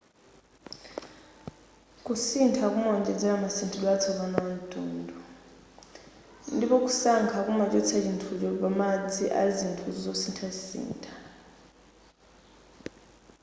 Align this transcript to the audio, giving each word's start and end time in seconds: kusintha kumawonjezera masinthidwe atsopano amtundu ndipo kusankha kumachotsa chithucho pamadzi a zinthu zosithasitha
kusintha 2.05 2.63
kumawonjezera 2.73 3.43
masinthidwe 3.45 3.89
atsopano 3.95 4.37
amtundu 4.47 5.15
ndipo 6.55 6.75
kusankha 6.83 7.37
kumachotsa 7.45 7.95
chithucho 8.03 8.49
pamadzi 8.63 9.25
a 9.41 9.43
zinthu 9.55 9.87
zosithasitha 10.03 11.11